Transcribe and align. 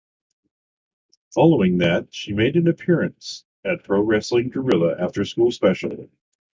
Following 1.35 1.77
that, 1.77 2.07
she 2.11 2.33
made 2.33 2.55
an 2.55 2.67
appearance 2.67 3.45
at 3.63 3.83
Pro 3.83 4.01
Wrestling 4.01 4.49
Guerrilla 4.49 4.95
After 4.99 5.23
School 5.25 5.51
Special. 5.51 6.09